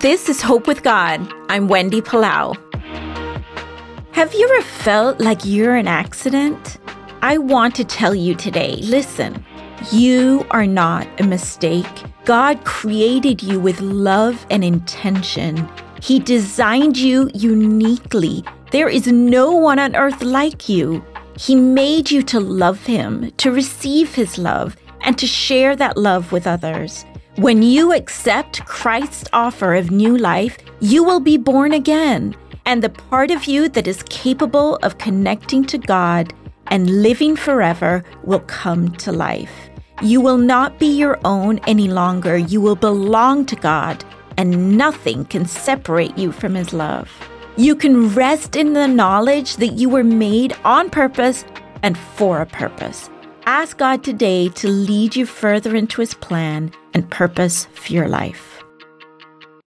[0.00, 1.28] This is Hope with God.
[1.48, 2.56] I'm Wendy Palau.
[4.12, 6.78] Have you ever felt like you're an accident?
[7.20, 9.44] I want to tell you today listen,
[9.90, 12.04] you are not a mistake.
[12.24, 15.68] God created you with love and intention.
[16.00, 18.44] He designed you uniquely.
[18.70, 21.04] There is no one on earth like you.
[21.36, 26.30] He made you to love Him, to receive His love, and to share that love
[26.30, 27.04] with others.
[27.38, 32.34] When you accept Christ's offer of new life, you will be born again,
[32.66, 36.34] and the part of you that is capable of connecting to God
[36.66, 39.70] and living forever will come to life.
[40.02, 42.36] You will not be your own any longer.
[42.36, 44.04] You will belong to God,
[44.36, 47.08] and nothing can separate you from His love.
[47.56, 51.44] You can rest in the knowledge that you were made on purpose
[51.84, 53.08] and for a purpose.
[53.48, 58.57] Ask God today to lead you further into His plan and purpose for your life.